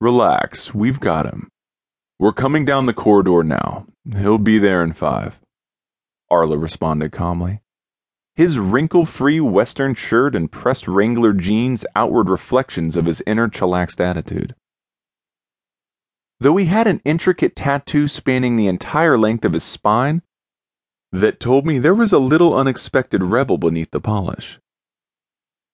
[0.00, 1.48] Relax, we've got him.
[2.18, 3.86] We're coming down the corridor now.
[4.16, 5.38] He'll be there in five.
[6.30, 7.60] Arlo responded calmly.
[8.36, 14.00] His wrinkle free Western shirt and pressed Wrangler jeans outward reflections of his inner chillaxed
[14.00, 14.54] attitude.
[16.40, 20.22] Though he had an intricate tattoo spanning the entire length of his spine,
[21.12, 24.58] that told me there was a little unexpected rebel beneath the polish.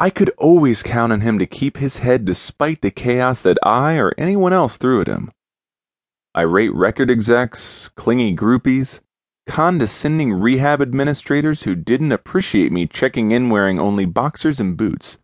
[0.00, 3.94] I could always count on him to keep his head despite the chaos that I
[3.94, 5.32] or anyone else threw at him.
[6.36, 9.00] Irate record execs, clingy groupies,
[9.46, 15.18] condescending rehab administrators who didn't appreciate me checking in wearing only boxers and boots.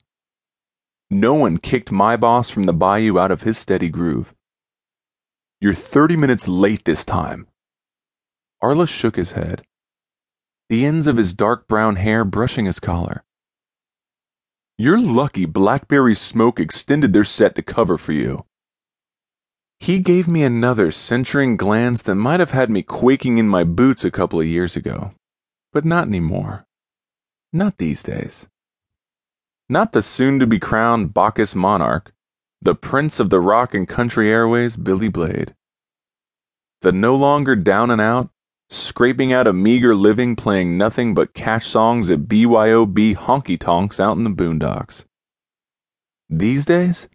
[1.09, 4.35] No one kicked my boss from the bayou out of his steady groove.
[5.61, 7.47] You're 30 minutes late this time.
[8.61, 9.65] Arlo shook his head
[10.71, 13.23] the ends of his dark brown hair brushing his collar.
[14.77, 18.45] You're lucky Blackberry Smoke extended their set to cover for you.
[19.79, 24.05] He gave me another censuring glance that might have had me quaking in my boots
[24.05, 25.13] a couple of years ago,
[25.73, 26.67] but not anymore.
[27.53, 28.49] Not these days.
[29.69, 32.13] Not the soon to be crowned Bacchus monarch,
[32.61, 35.55] the prince of the rock and country airways, Billy Blade.
[36.81, 38.31] The no longer down and out,
[38.75, 44.17] scraping out a meager living playing nothing but cash songs at BYOB honky tonks out
[44.17, 45.05] in the boondocks.
[46.29, 47.09] These days,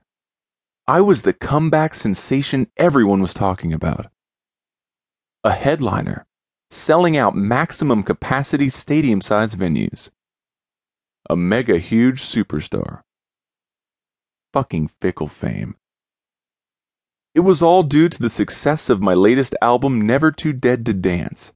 [0.88, 4.08] I was the comeback sensation everyone was talking about.
[5.44, 6.26] A headliner,
[6.72, 10.10] selling out maximum capacity stadium sized venues.
[11.30, 13.02] A mega huge superstar.
[14.54, 15.76] Fucking fickle fame.
[17.35, 20.94] It was all due to the success of my latest album, Never Too Dead to
[20.94, 21.53] Dance.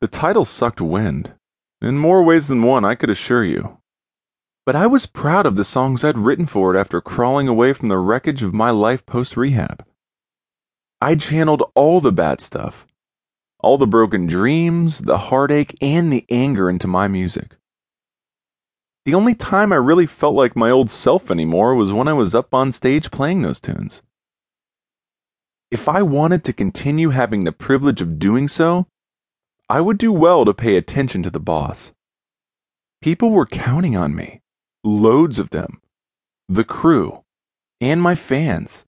[0.00, 1.34] The title sucked wind,
[1.80, 3.78] in more ways than one, I could assure you.
[4.66, 7.88] But I was proud of the songs I'd written for it after crawling away from
[7.88, 9.84] the wreckage of my life post rehab.
[11.00, 12.86] I channeled all the bad stuff,
[13.60, 17.56] all the broken dreams, the heartache, and the anger into my music.
[19.06, 22.34] The only time I really felt like my old self anymore was when I was
[22.34, 24.02] up on stage playing those tunes.
[25.70, 28.88] If I wanted to continue having the privilege of doing so,
[29.68, 31.92] I would do well to pay attention to the boss.
[33.00, 34.40] People were counting on me,
[34.82, 35.80] loads of them,
[36.48, 37.22] the crew,
[37.80, 38.84] and my fans.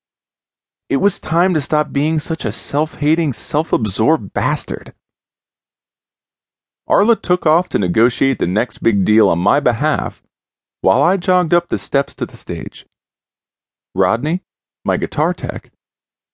[0.88, 4.92] It was time to stop being such a self hating, self absorbed bastard.
[6.88, 10.20] Arlo took off to negotiate the next big deal on my behalf
[10.80, 12.86] while I jogged up the steps to the stage.
[13.94, 14.42] Rodney,
[14.84, 15.70] my guitar tech,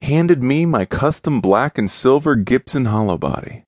[0.03, 3.65] handed me my custom black and silver Gibson hollow body.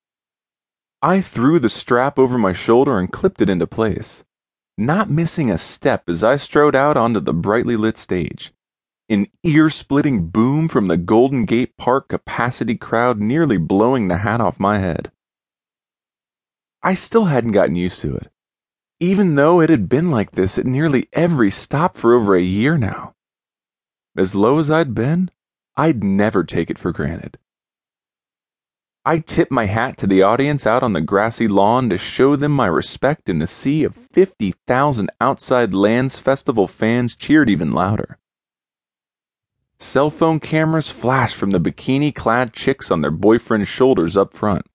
[1.01, 4.23] I threw the strap over my shoulder and clipped it into place,
[4.77, 8.53] not missing a step as I strode out onto the brightly lit stage.
[9.09, 14.39] An ear splitting boom from the Golden Gate Park capacity crowd nearly blowing the hat
[14.39, 15.11] off my head.
[16.81, 18.31] I still hadn't gotten used to it,
[18.99, 22.77] even though it had been like this at nearly every stop for over a year
[22.77, 23.13] now.
[24.15, 25.29] As low as I'd been,
[25.77, 27.37] I'd never take it for granted.
[29.03, 32.51] I tip my hat to the audience out on the grassy lawn to show them
[32.51, 38.19] my respect, and the sea of 50,000 outside Lands Festival fans cheered even louder.
[39.79, 44.67] Cell phone cameras flashed from the bikini clad chicks on their boyfriends' shoulders up front.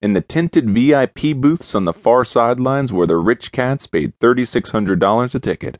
[0.00, 5.34] In the tinted VIP booths on the far sidelines where the rich cats paid $3,600
[5.34, 5.78] a ticket.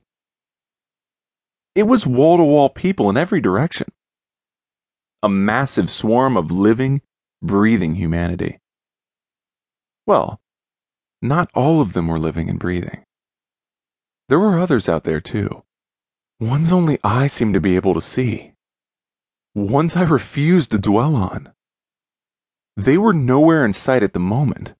[1.76, 3.92] It was wall to wall people in every direction
[5.24, 7.00] a massive swarm of living,
[7.42, 8.60] breathing humanity.
[10.06, 10.38] Well,
[11.22, 13.06] not all of them were living and breathing.
[14.28, 15.62] There were others out there too.
[16.38, 18.52] Ones only I seemed to be able to see.
[19.54, 21.54] Ones I refused to dwell on.
[22.76, 24.74] They were nowhere in sight at the moment,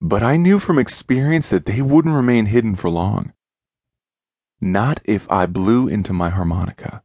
[0.00, 3.34] but I knew from experience that they wouldn't remain hidden for long.
[4.62, 7.02] Not if I blew into my harmonica.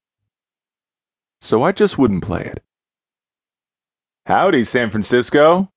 [1.41, 2.63] So I just wouldn't play it.
[4.29, 5.71] Howdy, San Francisco.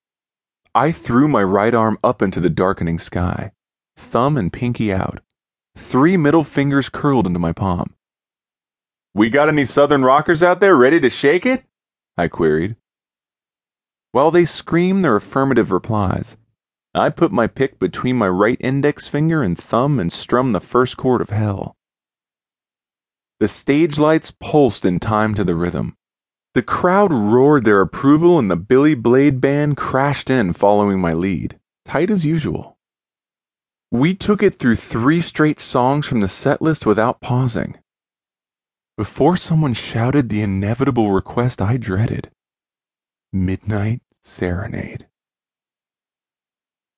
[0.74, 3.52] I threw my right arm up into the darkening sky,
[3.96, 5.20] thumb and pinky out,
[5.74, 7.94] three middle fingers curled into my palm.
[9.14, 11.64] We got any southern rockers out there ready to shake it?
[12.18, 12.76] I queried.
[14.10, 16.36] While they screamed their affirmative replies,
[16.94, 20.98] I put my pick between my right index finger and thumb and strummed the first
[20.98, 21.74] chord of hell.
[23.40, 25.96] The stage lights pulsed in time to the rhythm.
[26.54, 31.58] The crowd roared their approval and the Billy Blade band crashed in following my lead,
[31.86, 32.76] tight as usual.
[33.90, 37.78] We took it through three straight songs from the set list without pausing.
[38.96, 42.30] before someone shouted the inevitable request I dreaded
[43.32, 45.06] Midnight Serenade.